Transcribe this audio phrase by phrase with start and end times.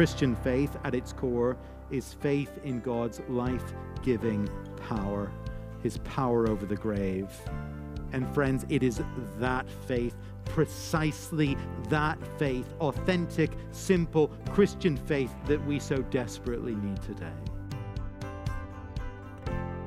[0.00, 1.58] Christian faith at its core
[1.90, 4.48] is faith in God's life giving
[4.88, 5.30] power,
[5.82, 7.28] his power over the grave.
[8.14, 9.02] And friends, it is
[9.36, 10.14] that faith,
[10.46, 11.54] precisely
[11.90, 17.26] that faith, authentic, simple Christian faith that we so desperately need today.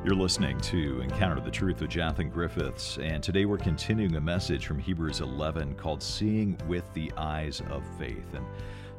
[0.06, 4.68] You're listening to Encounter the Truth with Jonathan Griffiths, and today we're continuing a message
[4.68, 8.36] from Hebrews 11 called Seeing with the Eyes of Faith.
[8.36, 8.46] And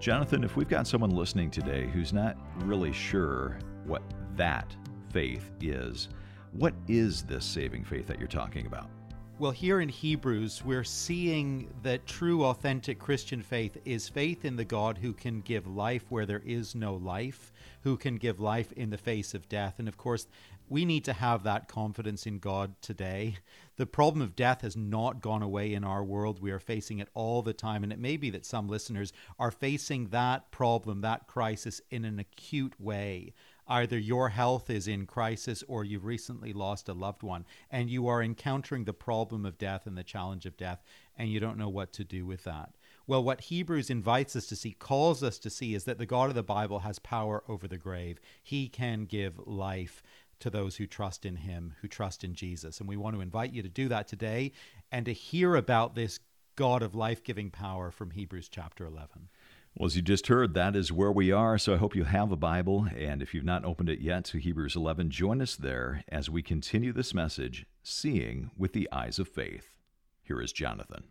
[0.04, 4.02] Jonathan, if we've got someone listening today who's not really sure what
[4.36, 4.76] that
[5.08, 6.10] faith is,
[6.52, 8.90] what is this saving faith that you're talking about?
[9.36, 14.64] Well, here in Hebrews, we're seeing that true, authentic Christian faith is faith in the
[14.64, 17.52] God who can give life where there is no life,
[17.82, 19.80] who can give life in the face of death.
[19.80, 20.28] And of course,
[20.68, 23.38] we need to have that confidence in God today.
[23.76, 26.40] The problem of death has not gone away in our world.
[26.40, 27.82] We are facing it all the time.
[27.82, 32.20] And it may be that some listeners are facing that problem, that crisis, in an
[32.20, 33.34] acute way.
[33.66, 38.06] Either your health is in crisis or you've recently lost a loved one and you
[38.06, 40.82] are encountering the problem of death and the challenge of death
[41.16, 42.74] and you don't know what to do with that.
[43.06, 46.30] Well, what Hebrews invites us to see, calls us to see, is that the God
[46.30, 48.18] of the Bible has power over the grave.
[48.42, 50.02] He can give life
[50.40, 52.80] to those who trust in him, who trust in Jesus.
[52.80, 54.52] And we want to invite you to do that today
[54.90, 56.18] and to hear about this
[56.56, 59.28] God of life giving power from Hebrews chapter 11.
[59.76, 61.58] Well, as you just heard, that is where we are.
[61.58, 62.86] So I hope you have a Bible.
[62.96, 66.42] And if you've not opened it yet to Hebrews 11, join us there as we
[66.42, 69.74] continue this message, Seeing with the Eyes of Faith.
[70.22, 71.04] Here is Jonathan.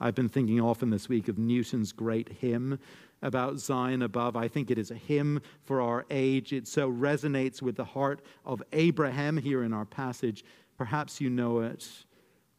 [0.00, 2.78] I've been thinking often this week of Newton's great hymn
[3.20, 4.36] about Zion above.
[4.36, 6.52] I think it is a hymn for our age.
[6.52, 10.44] It so resonates with the heart of Abraham here in our passage.
[10.78, 11.88] Perhaps you know it.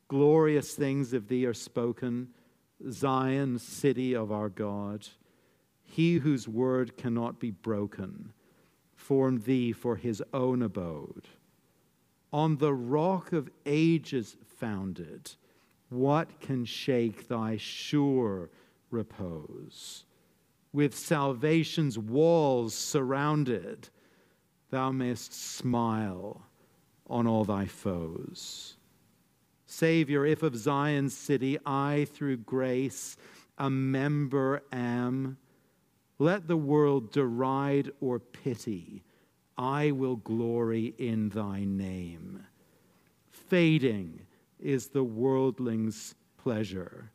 [0.09, 2.29] Glorious things of thee are spoken,
[2.91, 5.07] Zion, city of our God.
[5.83, 8.33] He whose word cannot be broken
[8.95, 11.27] formed thee for his own abode.
[12.31, 15.31] On the rock of ages founded
[15.89, 18.49] what can shake thy sure
[18.89, 20.05] repose?
[20.71, 23.89] With salvation's walls surrounded,
[24.71, 26.47] thou mayst smile
[27.05, 28.77] on all thy foes.
[29.73, 33.17] Savior, if of Zion's city I through grace
[33.57, 35.37] a member am,
[36.19, 39.03] let the world deride or pity,
[39.57, 42.45] I will glory in thy name.
[43.31, 44.21] Fading,
[44.59, 47.11] is the worldling's pleasure,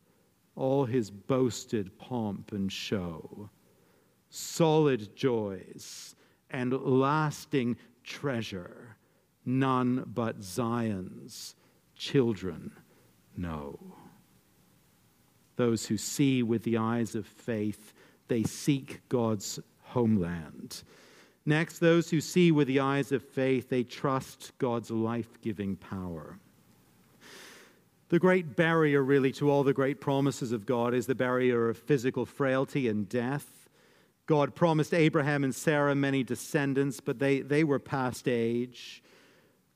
[0.54, 3.48] all his boasted pomp and show,
[4.28, 6.14] solid joys
[6.50, 8.96] and lasting treasure,
[9.46, 11.54] none but Zion's
[11.98, 12.72] children
[13.36, 13.78] know.
[15.56, 17.92] Those who see with the eyes of faith,
[18.28, 20.82] they seek God's homeland.
[21.44, 26.38] Next, those who see with the eyes of faith, they trust God's life giving power.
[28.10, 31.76] The great barrier, really, to all the great promises of God is the barrier of
[31.76, 33.68] physical frailty and death.
[34.26, 39.02] God promised Abraham and Sarah many descendants, but they, they were past age.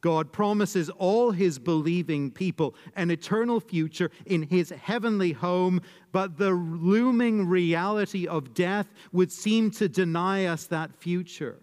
[0.03, 5.81] God promises all his believing people an eternal future in his heavenly home,
[6.11, 11.59] but the looming reality of death would seem to deny us that future.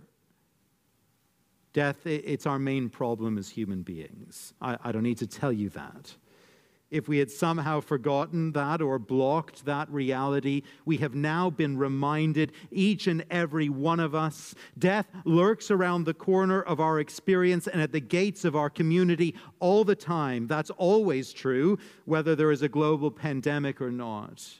[1.73, 4.53] Death, it's our main problem as human beings.
[4.61, 6.15] I, I don't need to tell you that.
[6.91, 12.51] If we had somehow forgotten that or blocked that reality, we have now been reminded,
[12.71, 17.81] each and every one of us, death lurks around the corner of our experience and
[17.81, 20.47] at the gates of our community all the time.
[20.47, 24.59] That's always true, whether there is a global pandemic or not.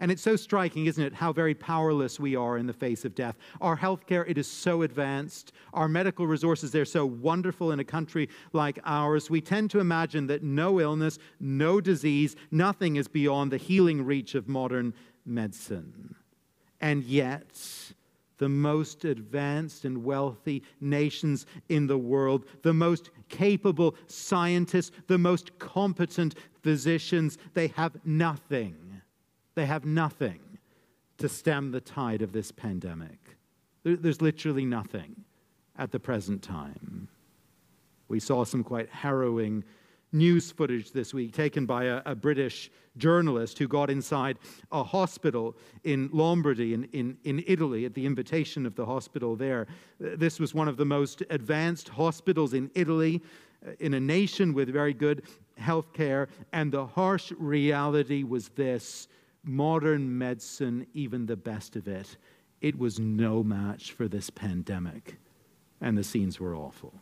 [0.00, 3.14] And it's so striking, isn't it, how very powerless we are in the face of
[3.14, 3.36] death.
[3.60, 5.52] Our healthcare, it is so advanced.
[5.74, 9.28] Our medical resources, they're so wonderful in a country like ours.
[9.28, 14.34] We tend to imagine that no illness, no disease, nothing is beyond the healing reach
[14.34, 14.94] of modern
[15.26, 16.14] medicine.
[16.80, 17.60] And yet,
[18.38, 25.58] the most advanced and wealthy nations in the world, the most capable scientists, the most
[25.58, 28.74] competent physicians, they have nothing
[29.60, 30.40] they have nothing
[31.18, 33.18] to stem the tide of this pandemic.
[33.84, 35.24] There's literally nothing
[35.76, 37.08] at the present time.
[38.08, 39.64] We saw some quite harrowing
[40.12, 44.38] news footage this week taken by a, a, British journalist who got inside
[44.72, 45.54] a hospital
[45.84, 49.66] in Lombardy in, in, in Italy at the invitation of the hospital there.
[50.00, 53.22] This was one of the most advanced hospitals in Italy,
[53.64, 55.22] uh, in a nation with very good
[55.58, 56.28] health care.
[56.54, 59.06] And the harsh reality was this
[59.42, 62.16] modern medicine, even the best of it,
[62.60, 65.16] it was no match for this pandemic,
[65.80, 66.94] and the scenes were awful.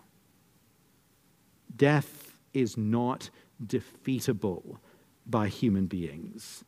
[1.75, 3.31] Death is not
[3.65, 4.79] defeatable
[5.27, 6.65] by human beings.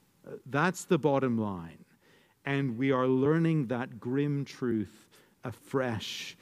[0.47, 1.85] That's the bottom line.
[2.45, 5.09] And we are learning that grim truth
[5.45, 6.37] afresh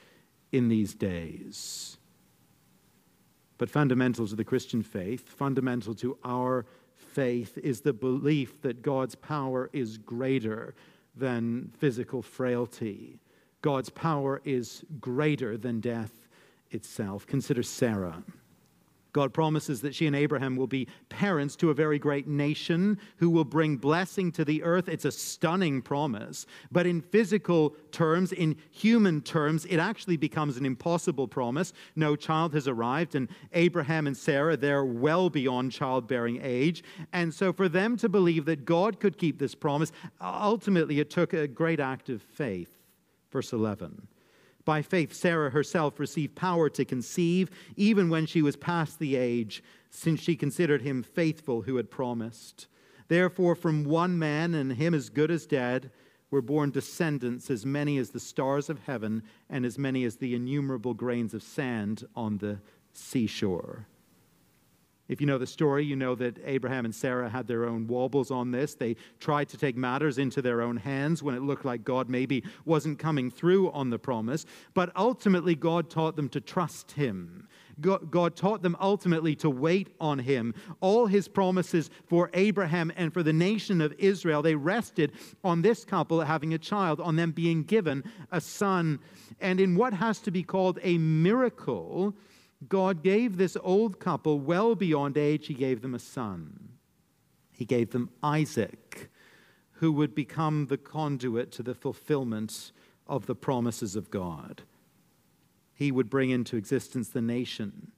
[0.52, 1.98] in these days.
[3.58, 6.66] But fundamental to the Christian faith, fundamental to our
[7.18, 10.76] faith, is the belief that God's power is greater
[11.16, 13.18] than physical frailty.
[13.60, 16.12] God's power is greater than death
[16.70, 17.26] itself.
[17.26, 18.22] Consider Sarah.
[19.18, 23.28] God promises that she and Abraham will be parents to a very great nation who
[23.28, 24.88] will bring blessing to the earth.
[24.88, 26.46] It's a stunning promise.
[26.70, 31.72] But in physical terms, in human terms, it actually becomes an impossible promise.
[31.96, 36.84] No child has arrived, and Abraham and Sarah, they're well beyond childbearing age.
[37.12, 41.32] And so for them to believe that God could keep this promise, ultimately it took
[41.32, 42.70] a great act of faith.
[43.32, 44.06] Verse 11.
[44.68, 49.62] By faith, Sarah herself received power to conceive, even when she was past the age,
[49.88, 52.66] since she considered him faithful who had promised.
[53.08, 55.90] Therefore, from one man, and him as good as dead,
[56.30, 60.34] were born descendants as many as the stars of heaven, and as many as the
[60.34, 62.58] innumerable grains of sand on the
[62.92, 63.86] seashore.
[65.08, 68.30] If you know the story, you know that Abraham and Sarah had their own wobbles
[68.30, 68.74] on this.
[68.74, 72.44] They tried to take matters into their own hands when it looked like God maybe
[72.66, 74.44] wasn't coming through on the promise.
[74.74, 77.48] But ultimately, God taught them to trust Him.
[77.80, 80.52] God, taught them ultimately to wait on Him.
[80.80, 85.12] All His promises for Abraham and for the nation of Israel, they rested
[85.44, 88.98] on this couple having a child, on them being given a son.
[89.40, 92.14] And in what has to be called a miracle,
[92.66, 96.70] God gave this old couple, well beyond age, He gave them a son.
[97.52, 99.10] He gave them Isaac,
[99.72, 102.72] who would become the conduit to the fulfillment
[103.06, 104.62] of the promises of God.
[105.74, 107.92] He would bring into existence the nation.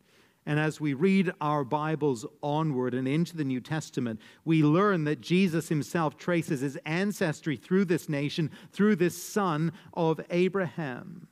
[0.46, 5.20] And as we read our Bibles onward and into the New Testament, we learn that
[5.20, 11.28] Jesus himself traces his ancestry through this nation, through this son of Abraham.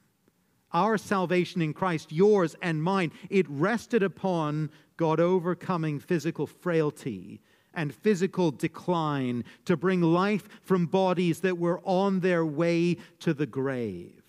[0.73, 7.41] Our salvation in Christ, yours and mine, it rested upon God overcoming physical frailty
[7.75, 13.47] and physical decline to bring life from bodies that were on their way to the
[13.47, 14.23] grave.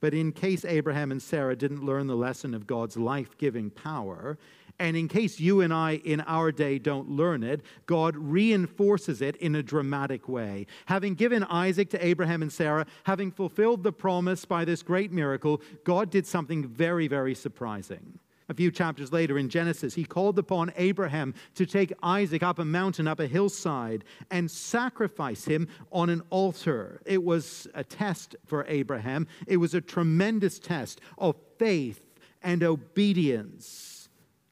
[0.00, 4.38] But in case Abraham and Sarah didn't learn the lesson of God's life giving power,
[4.78, 9.36] and in case you and I in our day don't learn it, God reinforces it
[9.36, 10.66] in a dramatic way.
[10.86, 15.60] Having given Isaac to Abraham and Sarah, having fulfilled the promise by this great miracle,
[15.84, 18.18] God did something very, very surprising.
[18.48, 22.64] A few chapters later in Genesis, he called upon Abraham to take Isaac up a
[22.64, 27.00] mountain, up a hillside, and sacrifice him on an altar.
[27.06, 32.02] It was a test for Abraham, it was a tremendous test of faith
[32.42, 33.91] and obedience.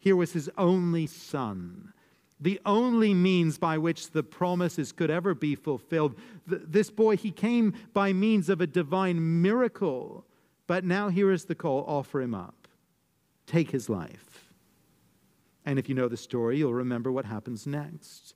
[0.00, 1.92] Here was his only son,
[2.40, 6.18] the only means by which the promises could ever be fulfilled.
[6.46, 10.24] This boy, he came by means of a divine miracle.
[10.66, 12.66] But now here is the call offer him up,
[13.46, 14.54] take his life.
[15.66, 18.34] And if you know the story, you'll remember what happens next.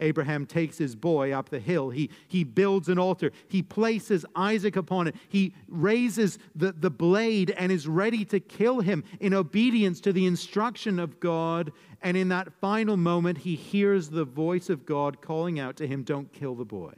[0.00, 1.90] Abraham takes his boy up the hill.
[1.90, 3.30] He, he builds an altar.
[3.48, 5.14] He places Isaac upon it.
[5.28, 10.26] He raises the, the blade and is ready to kill him in obedience to the
[10.26, 11.72] instruction of God.
[12.02, 16.02] And in that final moment, he hears the voice of God calling out to him,
[16.02, 16.94] Don't kill the boy.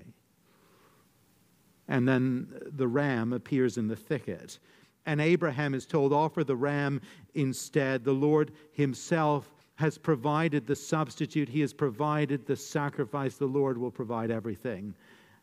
[1.88, 4.58] And then the ram appears in the thicket.
[5.04, 7.00] And Abraham is told, Offer the ram
[7.34, 8.04] instead.
[8.04, 13.36] The Lord himself has provided the substitute, He has provided the sacrifice.
[13.36, 14.94] The Lord will provide everything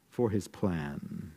[0.09, 1.31] for His plan.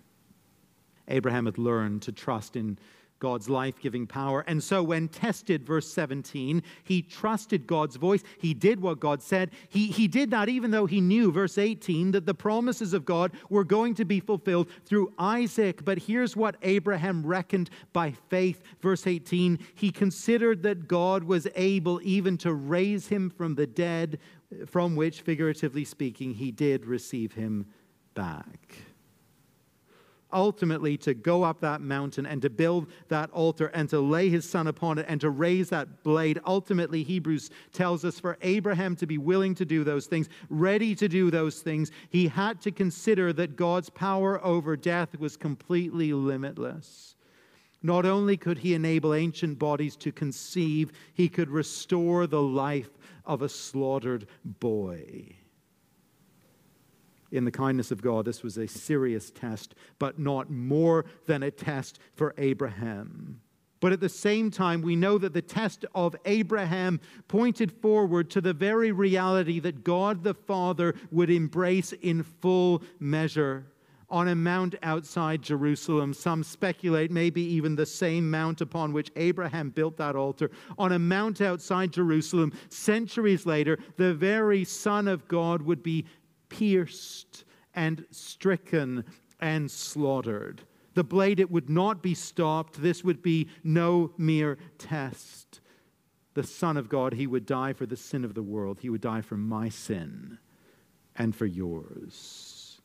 [1.08, 2.78] Abraham had learned to trust in
[3.22, 4.42] God's life giving power.
[4.48, 8.24] And so, when tested, verse 17, he trusted God's voice.
[8.36, 9.52] He did what God said.
[9.68, 13.30] He, he did that even though he knew, verse 18, that the promises of God
[13.48, 15.84] were going to be fulfilled through Isaac.
[15.84, 18.60] But here's what Abraham reckoned by faith.
[18.80, 24.18] Verse 18, he considered that God was able even to raise him from the dead,
[24.66, 27.66] from which, figuratively speaking, he did receive him
[28.14, 28.78] back
[30.32, 34.48] ultimately to go up that mountain and to build that altar and to lay his
[34.48, 36.40] son upon it and to raise that blade.
[36.46, 41.08] Ultimately, Hebrews tells us for Abraham to be willing to do those things, ready to
[41.08, 47.16] do those things, he had to consider that God's power over death was completely limitless.
[47.82, 52.90] Not only could he enable ancient bodies to conceive, he could restore the life
[53.26, 55.36] of a slaughtered boy.
[57.32, 61.50] In the kindness of God, this was a serious test, but not more than a
[61.50, 63.40] test for Abraham.
[63.80, 68.40] But at the same time, we know that the test of Abraham pointed forward to
[68.40, 73.66] the very reality that God the Father would embrace in full measure
[74.12, 76.12] on a mount outside Jerusalem.
[76.12, 80.50] Some speculate maybe even the same mount upon which Abraham built that altar.
[80.78, 86.04] On a mount outside Jerusalem, centuries later, the very Son of God would be
[86.52, 87.44] pierced
[87.74, 89.04] and stricken
[89.40, 90.62] and slaughtered.
[90.94, 92.82] The blade, it would not be stopped.
[92.82, 95.60] This would be no mere test.
[96.34, 98.78] The Son of God, he would die for the sin of the world.
[98.80, 100.38] He would die for my sin
[101.16, 102.80] and for yours.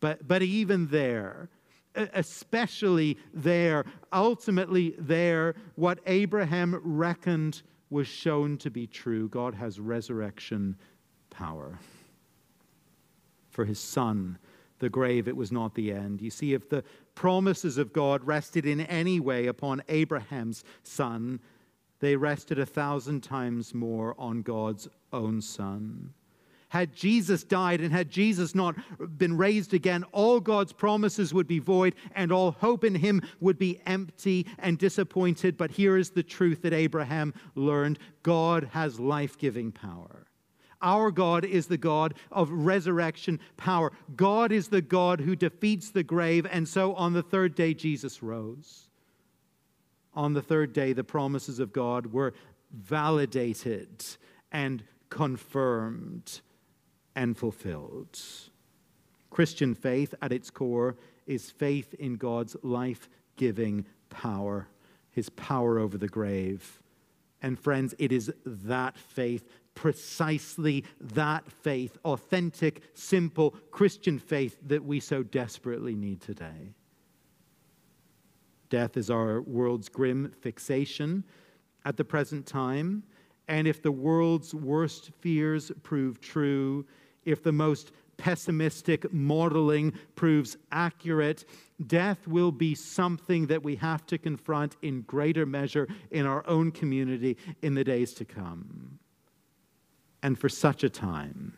[0.00, 1.50] But, but even there,
[1.94, 7.60] especially there, ultimately there, what Abraham reckoned
[7.90, 9.28] was shown to be true.
[9.28, 10.76] God has resurrection
[11.28, 11.78] power
[13.50, 14.38] for his son.
[14.78, 16.22] The grave, it was not the end.
[16.22, 16.82] You see, if the
[17.14, 21.40] promises of God rested in any way upon Abraham's son,
[22.00, 26.14] they rested a thousand times more on God's own son.
[26.70, 28.76] Had Jesus died and had Jesus not
[29.18, 33.58] been raised again, all God's promises would be void and all hope in him would
[33.58, 35.56] be empty and disappointed.
[35.56, 40.29] But here is the truth that Abraham learned God has life giving power.
[40.82, 43.92] Our God is the God of resurrection power.
[44.16, 46.46] God is the God who defeats the grave.
[46.50, 48.88] And so on the third day, Jesus rose.
[50.14, 52.34] On the third day, the promises of God were
[52.72, 54.04] validated
[54.50, 56.40] and confirmed
[57.14, 58.18] and fulfilled.
[59.30, 60.96] Christian faith at its core
[61.26, 64.68] is faith in God's life giving power,
[65.10, 66.80] his power over the grave.
[67.42, 69.48] And friends, it is that faith
[69.80, 76.74] precisely that faith, authentic, simple Christian faith that we so desperately need today.
[78.68, 81.24] Death is our world's grim fixation
[81.86, 83.02] at the present time.
[83.48, 86.84] And if the world's worst fears prove true,
[87.24, 91.46] if the most pessimistic modeling proves accurate,
[91.86, 96.70] death will be something that we have to confront in greater measure in our own
[96.70, 98.99] community in the days to come.
[100.22, 101.54] And for such a time,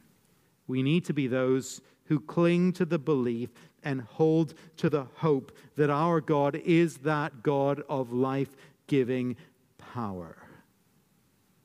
[0.66, 3.50] we need to be those who cling to the belief
[3.82, 8.54] and hold to the hope that our God is that God of life
[8.86, 9.36] giving
[9.78, 10.36] power.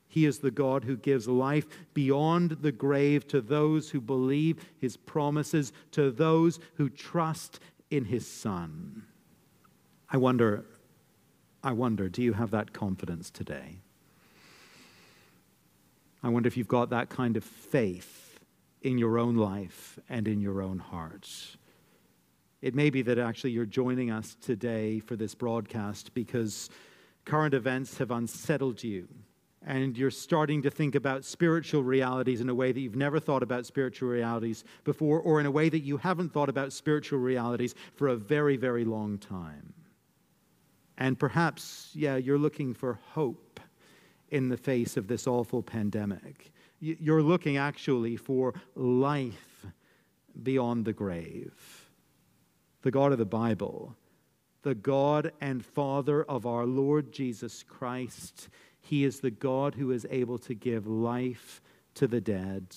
[0.08, 4.96] He is the God who gives life beyond the grave to those who believe his
[4.96, 9.04] promises, to those who trust in his Son.
[10.10, 10.64] I wonder,
[11.62, 13.80] I wonder, do you have that confidence today?
[16.22, 18.38] I wonder if you've got that kind of faith
[18.82, 21.56] in your own life and in your own hearts.
[22.60, 26.70] It may be that actually you're joining us today for this broadcast because
[27.24, 29.08] current events have unsettled you
[29.66, 33.42] and you're starting to think about spiritual realities in a way that you've never thought
[33.42, 37.74] about spiritual realities before, or in a way that you haven't thought about spiritual realities
[37.94, 39.74] for a very, very long time.
[40.96, 43.60] And perhaps, yeah, you're looking for hope
[44.30, 46.52] in the face of this awful pandemic.
[46.80, 49.66] You're looking actually for life
[50.42, 51.90] beyond the grave.
[52.82, 53.96] The God of the Bible,
[54.62, 58.48] the God and Father of our Lord Jesus Christ,
[58.80, 61.60] He is the God who is able to give life
[61.94, 62.74] to the dead.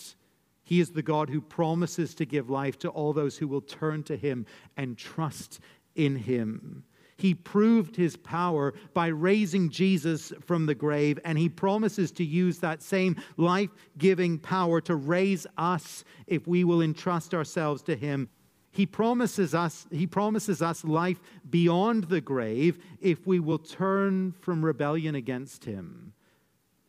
[0.64, 4.04] He is the God who promises to give life to all those who will turn
[4.04, 4.46] to Him
[4.78, 5.60] and trust
[5.96, 6.84] in Him.
[7.22, 12.58] He proved his power by raising Jesus from the grave, and he promises to use
[12.58, 18.28] that same life giving power to raise us if we will entrust ourselves to him.
[18.72, 24.66] He promises us, he promises us life beyond the grave if we will turn from
[24.66, 26.14] rebellion against him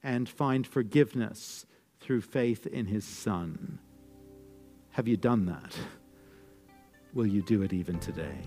[0.02, 1.66] and find forgiveness
[2.00, 3.78] through faith in his Son.
[4.92, 5.76] Have you done that?
[7.12, 8.38] Will you do it even today?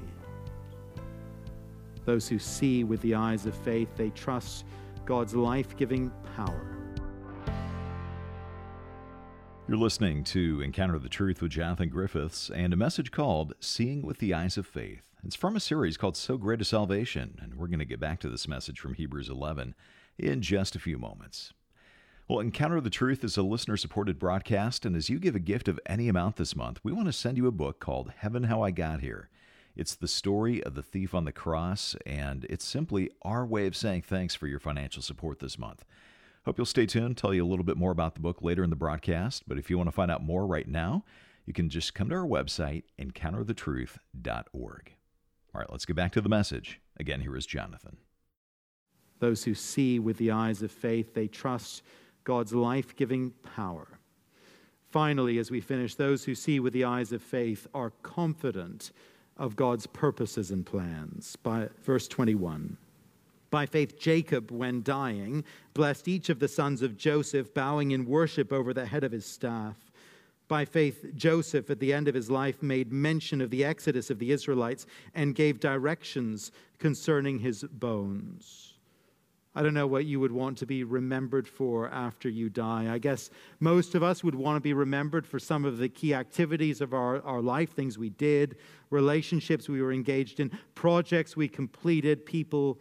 [2.05, 4.65] Those who see with the eyes of faith, they trust
[5.05, 6.77] God's life giving power.
[9.67, 14.19] You're listening to Encounter the Truth with Jonathan Griffiths and a message called Seeing with
[14.19, 15.01] the Eyes of Faith.
[15.25, 18.19] It's from a series called So Great a Salvation, and we're going to get back
[18.19, 19.73] to this message from Hebrews 11
[20.19, 21.51] in just a few moments.
[22.27, 25.67] Well, Encounter the Truth is a listener supported broadcast, and as you give a gift
[25.67, 28.61] of any amount this month, we want to send you a book called Heaven How
[28.61, 29.29] I Got Here.
[29.75, 33.75] It's the story of the thief on the cross, and it's simply our way of
[33.75, 35.83] saying thanks for your financial support this month.
[36.45, 38.69] Hope you'll stay tuned, tell you a little bit more about the book later in
[38.69, 41.03] the broadcast, but if you want to find out more right now,
[41.45, 44.93] you can just come to our website, encounterthetruth.org.
[45.53, 46.79] All right, let's get back to the message.
[46.97, 47.97] Again, here is Jonathan.
[49.19, 51.83] Those who see with the eyes of faith, they trust
[52.23, 53.99] God's life giving power.
[54.89, 58.91] Finally, as we finish, those who see with the eyes of faith are confident
[59.37, 61.35] of God's purposes and plans.
[61.37, 62.77] By verse 21.
[63.51, 68.51] By faith, Jacob, when dying, blessed each of the sons of Joseph, bowing in worship
[68.51, 69.77] over the head of his staff.
[70.47, 74.19] By faith, Joseph, at the end of his life, made mention of the exodus of
[74.19, 78.74] the Israelites and gave directions concerning his bones.
[79.55, 82.93] I don't know what you would want to be remembered for after you die.
[82.93, 83.29] I guess
[83.61, 86.93] most of us would want to be remembered for some of the key activities of
[86.93, 88.57] our, our life, things we did,
[88.89, 92.77] relationships we were engaged in, projects we completed, people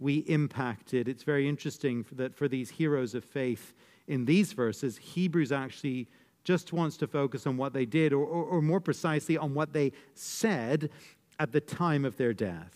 [0.00, 1.08] we impacted.
[1.08, 3.72] It's very interesting that for these heroes of faith
[4.08, 6.08] in these verses, Hebrews actually
[6.44, 9.72] just wants to focus on what they did, or, or, or more precisely, on what
[9.72, 10.90] they said
[11.38, 12.75] at the time of their death.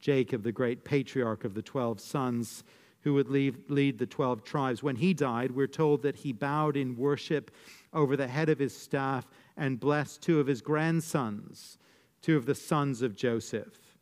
[0.00, 2.64] Jacob, the great patriarch of the 12 sons
[3.02, 4.82] who would lead, the 12 tribes.
[4.82, 7.50] When he died, we're told that he bowed in worship
[7.92, 9.26] over the head of his staff
[9.56, 11.78] and blessed two of his grandsons,
[12.20, 13.96] two of the sons of Joseph.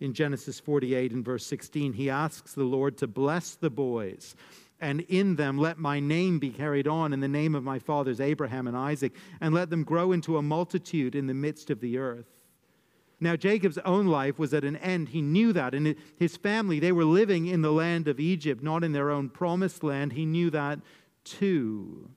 [0.00, 4.34] In Genesis 48 and verse 16, he asks the Lord to bless the boys,
[4.80, 8.20] and in them let my name be carried on in the name of my fathers
[8.20, 11.98] Abraham and Isaac, and let them grow into a multitude in the midst of the
[11.98, 12.37] earth.
[13.20, 15.08] Now, Jacob's own life was at an end.
[15.08, 15.74] He knew that.
[15.74, 19.28] And his family, they were living in the land of Egypt, not in their own
[19.28, 20.12] promised land.
[20.12, 20.78] He knew that
[21.24, 22.10] too.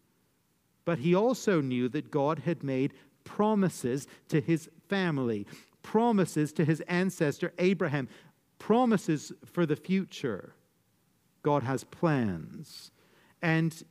[0.86, 2.93] But he also knew that God had made
[3.24, 5.48] promises to his family,
[5.81, 8.08] promises to his ancestor Abraham,
[8.60, 10.53] promises for the future.
[11.41, 12.91] God has plans.
[13.41, 13.84] And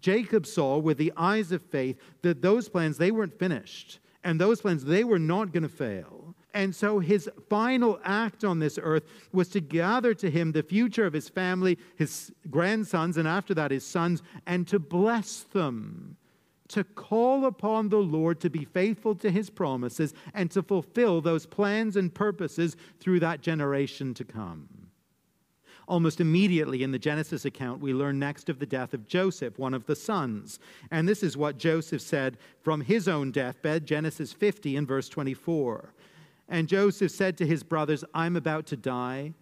[0.00, 4.00] Jacob saw with the eyes of faith that those plans, they weren't finished.
[4.22, 6.34] And those plans, they were not going to fail.
[6.54, 11.04] And so his final act on this earth was to gather to him the future
[11.04, 16.16] of his family, his grandsons, and after that his sons, and to bless them,
[16.68, 21.46] to call upon the Lord to be faithful to his promises and to fulfill those
[21.46, 24.68] plans and purposes through that generation to come.
[25.86, 29.72] Almost immediately in the Genesis account, we learn next of the death of Joseph, one
[29.72, 30.58] of the sons.
[30.90, 35.94] And this is what Joseph said from his own deathbed, Genesis 50 and verse 24.
[36.48, 39.34] And Joseph said to his brothers, I'm about to die,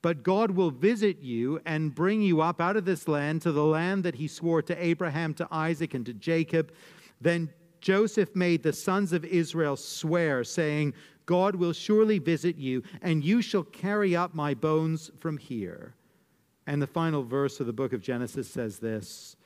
[0.00, 3.64] but God will visit you and bring you up out of this land to the
[3.64, 6.72] land that he swore to Abraham, to Isaac, and to Jacob.
[7.20, 7.50] Then
[7.80, 10.94] Joseph made the sons of Israel swear, saying,
[11.26, 15.94] God will surely visit you, and you shall carry up my bones from here.
[16.66, 19.36] And the final verse of the book of Genesis says this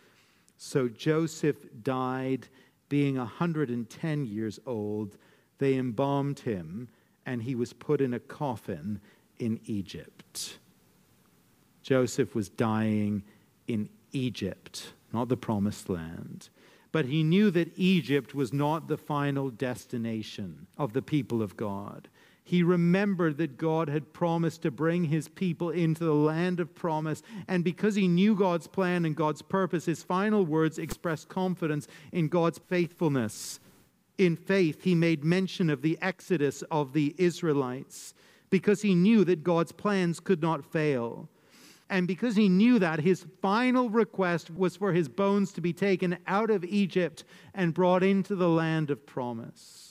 [0.56, 2.48] So Joseph died,
[2.88, 5.18] being a 110 years old.
[5.58, 6.88] They embalmed him
[7.28, 9.00] and he was put in a coffin
[9.38, 10.58] in Egypt.
[11.82, 13.22] Joseph was dying
[13.66, 16.48] in Egypt, not the promised land.
[16.90, 22.08] But he knew that Egypt was not the final destination of the people of God.
[22.42, 27.22] He remembered that God had promised to bring his people into the land of promise.
[27.46, 32.28] And because he knew God's plan and God's purpose, his final words expressed confidence in
[32.28, 33.60] God's faithfulness
[34.18, 38.14] in faith, he made mention of the exodus of the Israelites
[38.50, 41.28] because he knew that God's plans could not fail.
[41.90, 46.18] And because he knew that, his final request was for his bones to be taken
[46.26, 49.87] out of Egypt and brought into the land of promise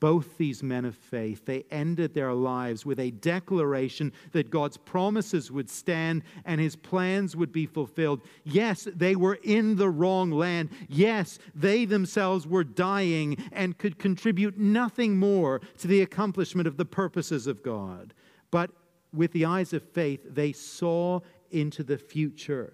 [0.00, 5.52] both these men of faith, they ended their lives with a declaration that God's promises
[5.52, 8.22] would stand and his plans would be fulfilled.
[8.44, 10.70] Yes, they were in the wrong land.
[10.88, 16.86] Yes, they themselves were dying and could contribute nothing more to the accomplishment of the
[16.86, 18.14] purposes of God.
[18.50, 18.70] But
[19.12, 22.72] with the eyes of faith, they saw into the future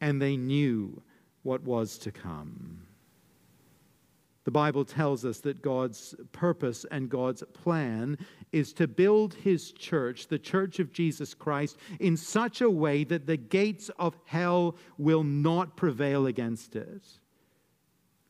[0.00, 1.02] and they knew
[1.42, 2.86] what was to come.
[4.44, 8.18] The Bible tells us that God's purpose and God's plan
[8.50, 13.26] is to build his church, the church of Jesus Christ, in such a way that
[13.26, 17.06] the gates of hell will not prevail against it.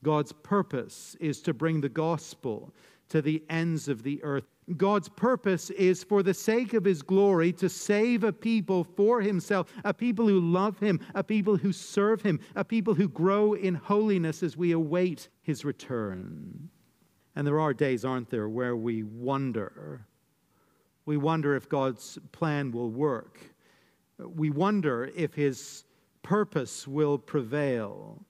[0.03, 2.75] God's purpose is to bring the gospel
[3.09, 4.52] to the ends of the earth.
[4.77, 9.73] God's purpose is for the sake of his glory to save a people for himself,
[9.85, 13.75] a people who love him, a people who serve him, a people who grow in
[13.75, 16.69] holiness as we await his return.
[17.35, 20.07] And there are days, aren't there, where we wonder.
[21.07, 23.41] We wonder if God's plan will work.
[24.19, 25.85] We wonder if his
[26.23, 28.25] purpose will prevail.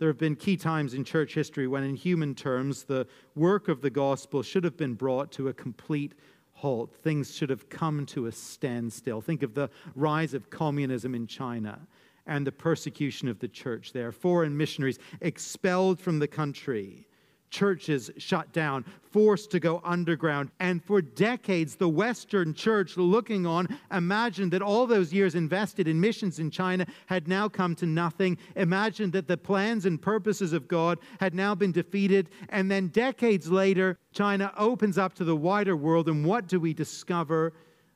[0.00, 3.82] There have been key times in church history when, in human terms, the work of
[3.82, 6.14] the gospel should have been brought to a complete
[6.54, 6.96] halt.
[7.02, 9.20] Things should have come to a standstill.
[9.20, 11.86] Think of the rise of communism in China
[12.26, 14.10] and the persecution of the church there.
[14.10, 17.06] Foreign missionaries expelled from the country
[17.50, 20.50] churches shut down, forced to go underground.
[20.60, 26.00] And for decades, the Western church looking on imagined that all those years invested in
[26.00, 30.68] missions in China had now come to nothing, imagined that the plans and purposes of
[30.68, 32.30] God had now been defeated.
[32.48, 36.08] And then decades later, China opens up to the wider world.
[36.08, 37.52] And what do we discover?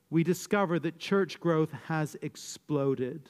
[0.09, 3.29] We discover that church growth has exploded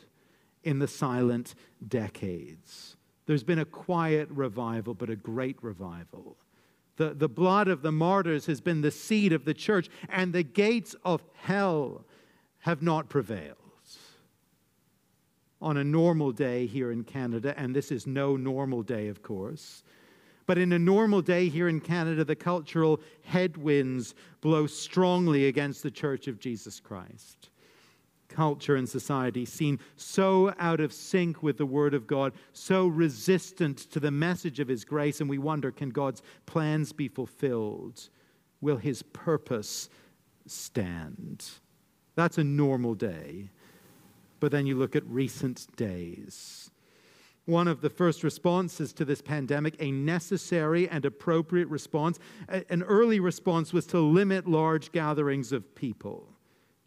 [0.63, 1.55] in the silent
[1.88, 2.94] decades.
[3.25, 6.38] There's been a quiet revival, but a great revival.
[6.97, 10.43] The, the blood of the martyrs has been the seed of the church, and the
[10.43, 12.05] gates of hell
[12.59, 13.57] have not prevailed.
[15.61, 19.83] On a normal day here in Canada, and this is no normal day, of course,
[20.45, 25.89] but in a normal day here in Canada, the cultural headwinds blow strongly against the
[25.89, 27.49] Church of Jesus Christ
[28.36, 33.78] culture and society seem so out of sync with the Word of God, so resistant
[33.91, 38.10] to the message of His grace, and we wonder can God's plans be fulfilled?
[38.60, 39.89] Will His purpose
[40.45, 41.45] stand?
[42.15, 43.52] That's a normal day.
[44.41, 46.69] But then you look at recent days.
[47.45, 52.19] One of the first responses to this pandemic, a necessary and appropriate response,
[52.50, 56.35] an early response was to limit large gatherings of people.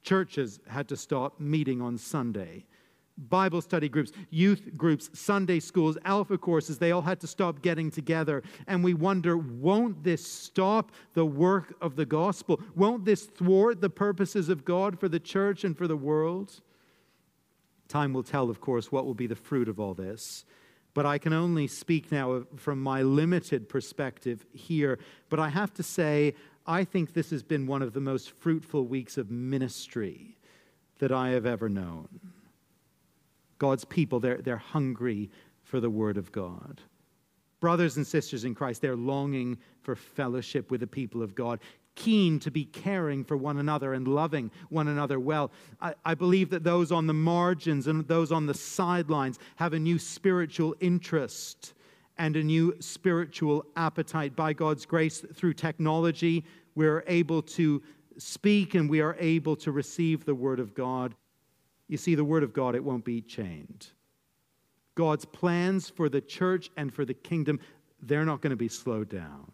[0.09, 2.65] Churches had to stop meeting on Sunday.
[3.19, 7.91] Bible study groups, youth groups, Sunday schools, alpha courses, they all had to stop getting
[7.91, 8.43] together.
[8.67, 12.59] And we wonder won't this stop the work of the gospel?
[12.75, 16.63] Won't this thwart the purposes of God for the church and for the world?
[17.89, 20.47] Time will tell, of course, what will be the fruit of all this.
[20.95, 24.99] But I can only speak now from my limited perspective here.
[25.29, 26.35] But I have to say,
[26.69, 30.37] I think this has been one of the most fruitful weeks of ministry
[30.99, 32.09] that I have ever known.
[33.59, 35.31] God's people, they're, they're hungry
[35.63, 36.83] for the Word of God.
[37.61, 41.61] Brothers and sisters in Christ, they're longing for fellowship with the people of God,
[41.95, 45.51] keen to be caring for one another and loving one another well.
[45.81, 49.79] I, I, believe that those on the margins and those on the sidelines have a
[49.79, 51.73] new spiritual interest
[52.19, 56.45] and a new spiritual appetite by God's grace through technology.
[56.75, 57.83] We're able to
[58.19, 61.15] speak and we are able to receive the Word of God.
[61.87, 63.89] You see, the Word of God, it won't be chained.
[64.95, 67.61] God's plans for the church and for the kingdom,
[68.03, 69.53] they're not going to be slowed down.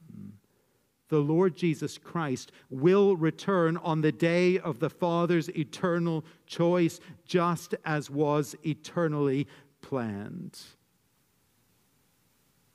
[1.08, 7.74] The Lord Jesus Christ will return on the day of the Father's eternal choice, just
[7.84, 9.46] as was eternally
[9.82, 10.58] planned.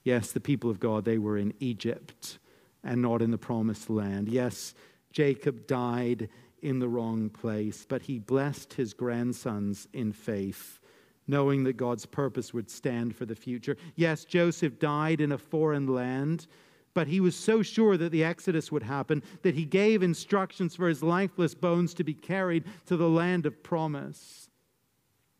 [0.10, 2.40] Yes, the people of God, they were in Egypt
[2.84, 4.28] and not in the promised land.
[4.28, 4.74] Yes,
[5.12, 6.30] Jacob died
[6.64, 10.80] in the wrong place, but he blessed his grandsons in faith,
[11.28, 13.78] knowing that God's purpose would stand for the future.
[13.98, 16.48] Yes, Joseph died in a foreign land,
[16.96, 20.88] but he was so sure that the Exodus would happen that he gave instructions for
[20.88, 24.50] his lifeless bones to be carried to the land of promise.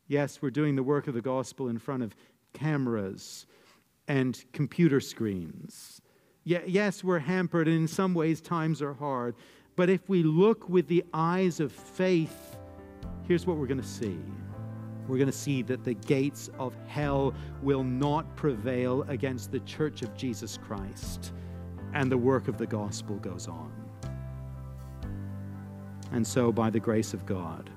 [0.06, 2.14] Yes, we're doing the work of the gospel in front of
[2.52, 3.46] cameras
[4.10, 6.02] and computer screens.
[6.42, 9.36] yes, we're hampered, and in some ways, times are hard.
[9.76, 12.56] But if we look with the eyes of faith,
[13.28, 14.18] here's what we're going to see.
[15.06, 20.02] We're going to see that the gates of hell will not prevail against the church
[20.02, 21.32] of Jesus Christ,
[21.94, 23.72] and the work of the gospel goes on.
[26.10, 27.70] And so, by the grace of God,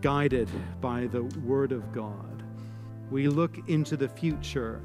[0.00, 2.42] guided by the Word of God,
[3.08, 4.82] we look into the future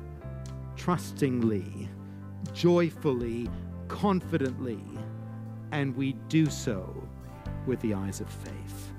[0.84, 1.88] trustingly,
[2.54, 3.50] joyfully,
[3.88, 4.84] confidently,
[5.72, 7.08] and we do so
[7.66, 8.92] with the eyes of faith.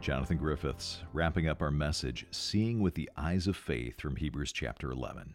[0.00, 4.90] Jonathan Griffiths, wrapping up our message, Seeing with the Eyes of Faith from Hebrews chapter
[4.90, 5.34] 11.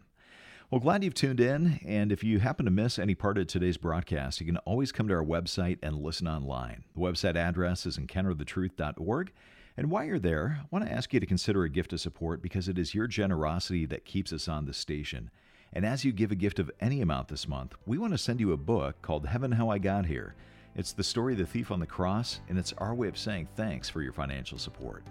[0.72, 1.78] Well, glad you've tuned in.
[1.86, 5.06] And if you happen to miss any part of today's broadcast, you can always come
[5.06, 6.82] to our website and listen online.
[6.96, 9.32] The website address is encounterthetruth.org.
[9.76, 12.42] And while you're there, I want to ask you to consider a gift of support
[12.42, 15.30] because it is your generosity that keeps us on the station.
[15.72, 18.40] And as you give a gift of any amount this month, we want to send
[18.40, 20.34] you a book called Heaven How I Got Here.
[20.74, 23.48] It's the story of the thief on the cross, and it's our way of saying
[23.56, 25.04] thanks for your financial support.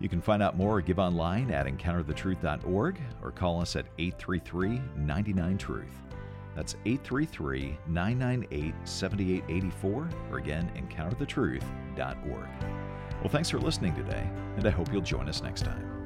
[0.00, 4.80] You can find out more or give online at encounterthetruth.org or call us at 833
[4.96, 5.86] 99 Truth.
[6.56, 12.48] That's 833 998 7884 or again, encounterthetruth.org.
[13.22, 16.01] Well, thanks for listening today, and I hope you'll join us next time.